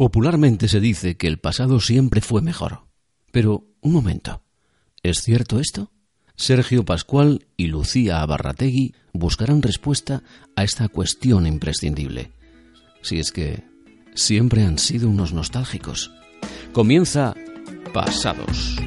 [0.00, 2.84] Popularmente se dice que el pasado siempre fue mejor.
[3.32, 4.40] Pero, un momento,
[5.02, 5.90] ¿es cierto esto?
[6.36, 10.22] Sergio Pascual y Lucía Abarrategui buscarán respuesta
[10.56, 12.30] a esta cuestión imprescindible.
[13.02, 13.62] Si es que
[14.14, 16.10] siempre han sido unos nostálgicos.
[16.72, 17.34] Comienza
[17.92, 18.78] Pasados.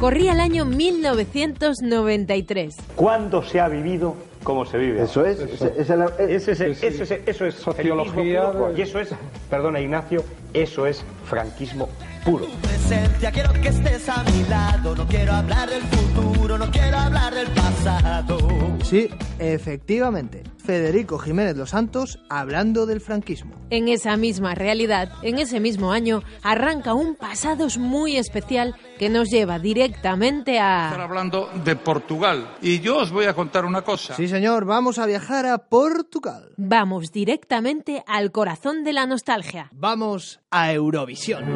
[0.00, 2.74] Corría el año 1993.
[2.96, 5.02] ¿Cuándo se ha vivido como se vive?
[5.02, 8.76] Eso es, ese- ese es el- Eso es, eso es, eso es Sociología puro.
[8.76, 9.10] Y eso es,
[9.48, 10.24] perdona Ignacio,
[10.54, 11.88] eso es franquismo
[12.24, 12.46] puro.
[12.62, 14.94] presencia, quiero que estés a mi lado.
[14.96, 18.38] No quiero hablar del futuro, no quiero hablar del pasado.
[18.82, 20.42] Sí, efectivamente.
[20.70, 23.56] Federico Jiménez Los Santos hablando del franquismo.
[23.70, 29.30] En esa misma realidad, en ese mismo año, arranca un pasados muy especial que nos
[29.30, 31.02] lleva directamente Estar a...
[31.02, 32.54] hablando de Portugal.
[32.62, 34.14] Y yo os voy a contar una cosa.
[34.14, 36.52] Sí, señor, vamos a viajar a Portugal.
[36.56, 39.70] Vamos directamente al corazón de la nostalgia.
[39.72, 41.46] Vamos a Eurovisión.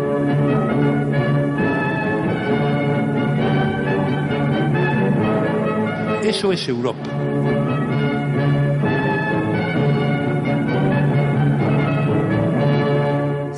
[6.25, 7.64] Eso es Europa.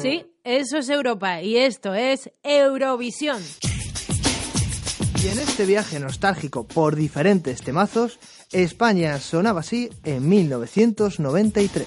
[0.06, 3.42] Sí, eso es Europa y esto es Eurovisión.
[5.20, 8.20] Y en este viaje nostálgico por diferentes temazos,
[8.52, 11.86] España sonaba así en 1993.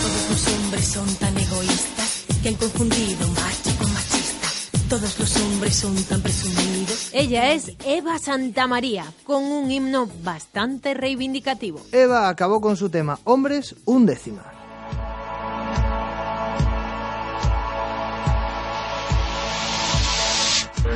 [0.00, 3.39] Todos los hombres son tan egoístas que han confundido machista.
[4.90, 7.10] Todos los hombres son tan presumidos.
[7.12, 11.80] Ella es Eva Santamaría, con un himno bastante reivindicativo.
[11.92, 14.42] Eva acabó con su tema Hombres un décima.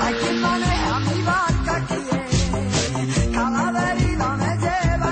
[0.00, 1.86] Hay quien maneja mi barca
[3.32, 5.10] cada deriva me lleva.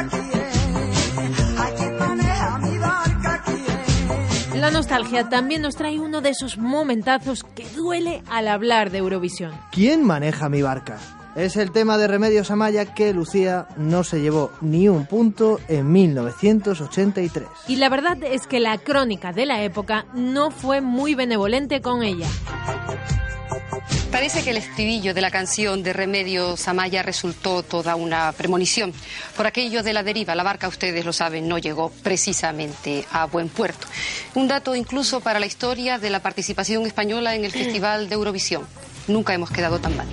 [1.58, 4.60] Hay quien maneja mi barca quién.
[4.60, 9.50] La nostalgia también nos trae uno de esos momentazos que duele al hablar de Eurovisión.
[9.72, 10.98] ¿Quién maneja mi barca?
[11.34, 15.90] Es el tema de Remedios Amaya que Lucía no se llevó ni un punto en
[15.90, 17.48] 1983.
[17.66, 22.04] Y la verdad es que la crónica de la época no fue muy benevolente con
[22.04, 22.28] ella.
[24.12, 28.92] Parece que el estribillo de la canción de Remedios Amaya resultó toda una premonición.
[29.34, 33.48] Por aquello de la deriva, la barca, ustedes lo saben, no llegó precisamente a buen
[33.48, 33.86] puerto.
[34.34, 38.66] Un dato incluso para la historia de la participación española en el Festival de Eurovisión.
[39.08, 40.06] Nunca hemos quedado tan mal.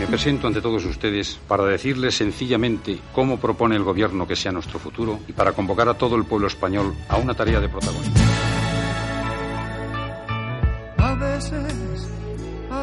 [0.00, 4.78] Me presento ante todos ustedes para decirles sencillamente cómo propone el gobierno que sea nuestro
[4.78, 8.35] futuro y para convocar a todo el pueblo español a una tarea de protagonismo.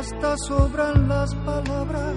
[0.04, 2.14] Hasta sobran las palabras.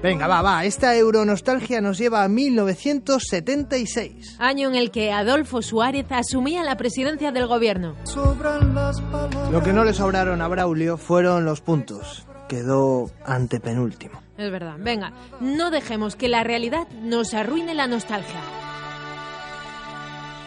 [0.00, 4.36] Venga, va, va, esta euronostalgia nos lleva a 1976.
[4.38, 7.96] Año en el que Adolfo Suárez asumía la presidencia del gobierno.
[8.04, 9.50] Sobran las palabras.
[9.50, 12.24] Lo que no le sobraron a Braulio fueron los puntos.
[12.48, 14.22] Quedó antepenúltimo.
[14.38, 14.76] Es verdad.
[14.78, 18.40] Venga, no dejemos que la realidad nos arruine la nostalgia.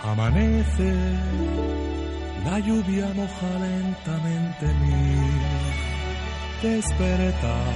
[0.01, 0.94] Amanece,
[2.45, 5.92] la lluvia moja lentamente mi
[6.63, 7.74] despertar.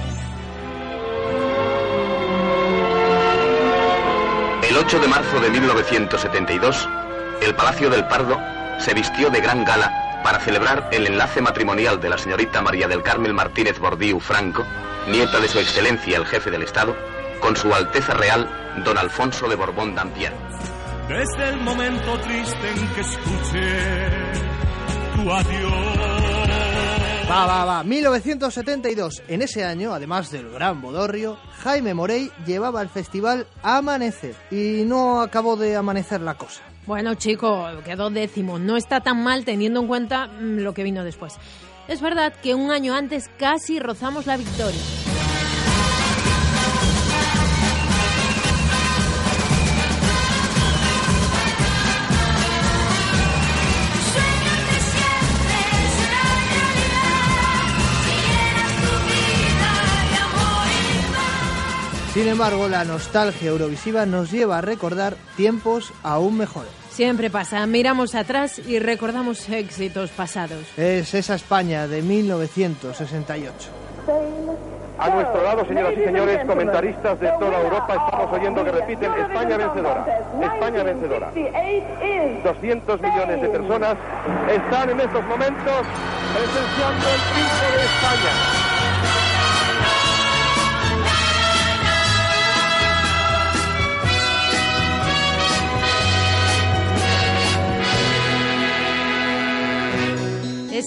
[4.68, 6.88] El 8 de marzo de 1972,
[7.42, 8.40] el Palacio del Pardo
[8.78, 13.02] se vistió de gran gala para celebrar el enlace matrimonial de la señorita María del
[13.02, 14.64] Carmen Martínez Bordiú Franco,
[15.06, 16.96] nieta de su excelencia el jefe del Estado,
[17.40, 18.48] con su Alteza Real,
[18.84, 20.32] don Alfonso de Borbón Dampier.
[21.08, 24.08] Desde el momento triste en que escuché
[25.14, 26.17] tu adiós.
[27.30, 27.84] Va, va, va.
[27.84, 29.22] 1972.
[29.28, 34.34] En ese año, además del gran bodorrio, Jaime Morey llevaba el festival Amanecer.
[34.50, 36.62] Y no acabó de amanecer la cosa.
[36.86, 38.58] Bueno, chico, quedó décimo.
[38.58, 41.34] No está tan mal teniendo en cuenta mm, lo que vino después.
[41.86, 44.80] Es verdad que un año antes casi rozamos la victoria.
[62.18, 66.72] Sin embargo, la nostalgia eurovisiva nos lleva a recordar tiempos aún mejores.
[66.90, 70.66] Siempre pasa, miramos atrás y recordamos éxitos pasados.
[70.76, 73.54] Es esa España de 1968.
[74.98, 79.56] A nuestro lado, señoras y señores, comentaristas de toda Europa, estamos oyendo que repiten España
[79.56, 80.06] vencedora.
[80.42, 81.30] España vencedora.
[82.42, 83.94] 200 millones de personas
[84.52, 85.86] están en estos momentos
[86.34, 88.57] presenciando el triunfo de España.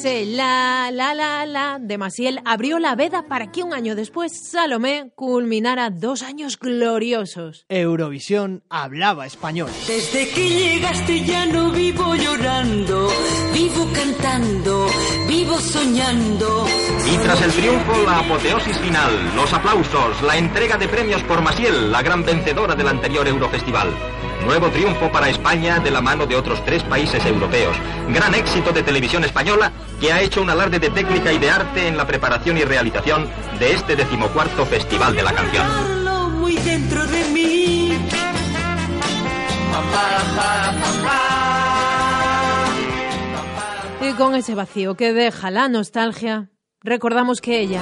[0.01, 4.31] Ese la, la, la, la de Maciel abrió la veda para que un año después
[4.50, 7.68] Salomé culminara dos años gloriosos.
[7.69, 9.69] Eurovisión hablaba español.
[9.86, 13.09] Desde que llegaste ya no vivo llorando,
[13.53, 14.88] vivo cantando,
[15.27, 16.65] vivo soñando.
[17.06, 21.92] Y tras el triunfo, la apoteosis final, los aplausos, la entrega de premios por Maciel,
[21.92, 23.89] la gran vencedora del anterior Eurofestival.
[24.45, 27.75] Nuevo triunfo para España de la mano de otros tres países europeos.
[28.09, 31.88] Gran éxito de televisión española que ha hecho un alarde de técnica y de arte
[31.88, 33.29] en la preparación y realización
[33.59, 36.39] de este decimocuarto Festival de la Canción.
[36.39, 37.97] Muy dentro de mí.
[44.01, 46.49] Y con ese vacío que deja la nostalgia,
[46.81, 47.81] recordamos que ella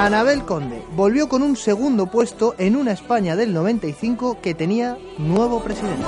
[0.00, 5.60] Anabel Conde volvió con un segundo puesto en una España del 95 que tenía nuevo
[5.60, 6.06] presidente.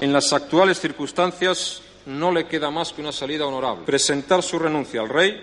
[0.00, 5.00] En las actuales circunstancias no le queda más que una salida honorable, presentar su renuncia
[5.00, 5.42] al rey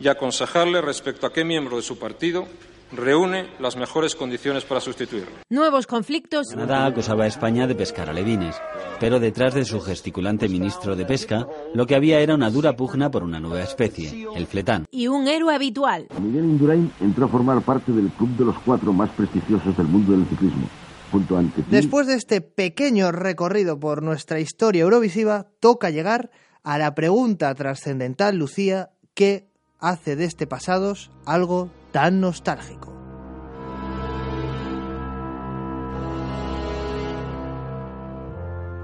[0.00, 2.48] y aconsejarle respecto a qué miembro de su partido
[2.92, 5.30] reúne las mejores condiciones para sustituirlo.
[5.50, 8.56] nuevos conflictos Canadá acusaba a España de pescar alevines,
[9.00, 13.10] pero detrás de su gesticulante ministro de Pesca, lo que había era una dura pugna
[13.10, 14.86] por una nueva especie, el fletán.
[14.90, 16.08] y un héroe habitual.
[16.20, 20.12] Miguel Indurain entró a formar parte del club de los cuatro más prestigiosos del mundo
[20.12, 20.68] del ciclismo,
[21.12, 21.42] junto a.
[21.70, 26.30] Después de este pequeño recorrido por nuestra historia eurovisiva, toca llegar
[26.62, 29.48] a la pregunta trascendental, Lucía, ¿qué
[29.78, 32.94] hace de este pasados algo tan nostálgico?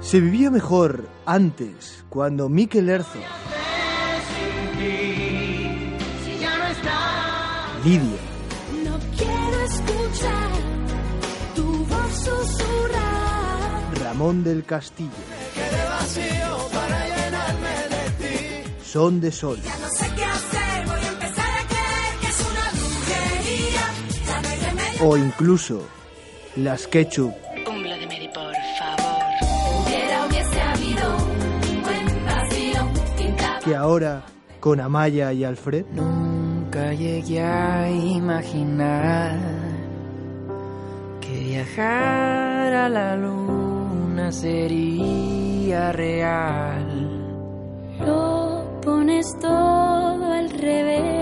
[0.01, 3.23] Se vivía mejor antes, cuando Mikel Herzog,
[7.85, 8.19] Lidia,
[8.85, 10.51] No quiero escuchar
[11.55, 13.99] tu voz susurrar.
[14.03, 15.11] Ramón del Castillo,
[18.83, 19.94] Son de Sol, No
[25.00, 25.87] o incluso
[26.56, 27.35] las Ketchup,
[33.64, 34.23] que ahora,
[34.61, 39.38] con Amaya y Alfred, Nunca llegué a imaginar
[41.20, 46.85] que viajar a la luna sería real.
[48.00, 51.14] Lo pones todo al revés.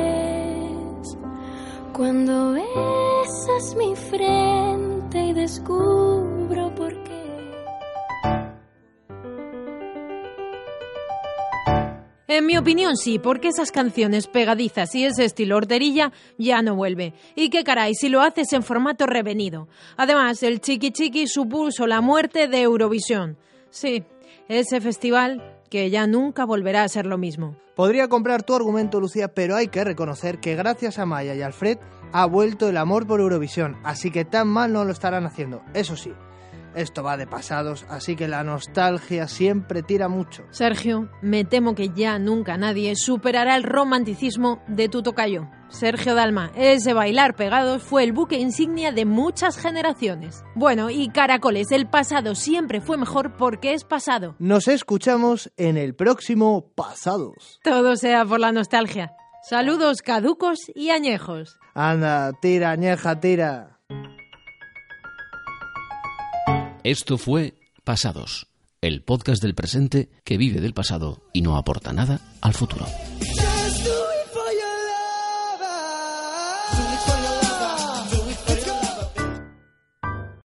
[1.93, 7.12] Cuando besas mi frente y descubro por qué.
[12.29, 17.13] En mi opinión sí, porque esas canciones pegadizas y ese estilo horterilla ya no vuelve.
[17.34, 19.69] Y qué caray, si lo haces en formato revenido.
[19.99, 23.37] Además, el Chiqui Chiqui supuso la muerte de Eurovisión.
[23.69, 24.03] Sí,
[24.49, 27.56] ese festival que ya nunca volverá a ser lo mismo.
[27.74, 31.79] Podría comprar tu argumento, Lucía, pero hay que reconocer que gracias a Maya y Alfred
[32.12, 35.62] ha vuelto el amor por Eurovisión, así que tan mal no lo estarán haciendo.
[35.72, 36.12] Eso sí,
[36.74, 40.44] esto va de pasados, así que la nostalgia siempre tira mucho.
[40.50, 45.48] Sergio, me temo que ya nunca nadie superará el romanticismo de tu tocayo.
[45.69, 50.44] Sergio Dalma, ese bailar pegados fue el buque insignia de muchas generaciones.
[50.55, 54.36] Bueno, y caracoles, el pasado siempre fue mejor porque es pasado.
[54.38, 57.58] Nos escuchamos en el próximo Pasados.
[57.64, 59.12] Todo sea por la nostalgia.
[59.48, 61.58] Saludos caducos y añejos.
[61.74, 63.81] Anda, tira, añeja, tira.
[66.84, 68.48] Esto fue Pasados,
[68.81, 72.86] el podcast del presente que vive del pasado y no aporta nada al futuro.